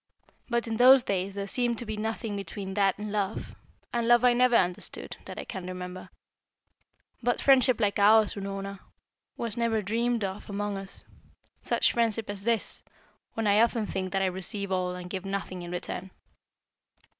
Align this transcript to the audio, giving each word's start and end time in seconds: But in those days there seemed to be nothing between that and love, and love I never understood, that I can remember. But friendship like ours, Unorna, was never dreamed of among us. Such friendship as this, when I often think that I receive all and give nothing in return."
But 0.49 0.67
in 0.67 0.77
those 0.77 1.03
days 1.03 1.35
there 1.35 1.45
seemed 1.45 1.77
to 1.77 1.85
be 1.85 1.95
nothing 1.95 2.35
between 2.35 2.73
that 2.73 2.97
and 2.97 3.11
love, 3.11 3.53
and 3.93 4.07
love 4.07 4.25
I 4.25 4.33
never 4.33 4.55
understood, 4.55 5.15
that 5.25 5.37
I 5.37 5.45
can 5.45 5.67
remember. 5.67 6.09
But 7.21 7.39
friendship 7.39 7.79
like 7.79 7.99
ours, 7.99 8.33
Unorna, 8.33 8.79
was 9.37 9.55
never 9.57 9.83
dreamed 9.83 10.23
of 10.23 10.49
among 10.49 10.75
us. 10.75 11.05
Such 11.61 11.93
friendship 11.93 12.31
as 12.31 12.45
this, 12.45 12.81
when 13.35 13.45
I 13.45 13.61
often 13.61 13.85
think 13.85 14.11
that 14.13 14.23
I 14.23 14.25
receive 14.25 14.71
all 14.71 14.95
and 14.95 15.07
give 15.07 15.23
nothing 15.23 15.61
in 15.61 15.69
return." 15.69 16.09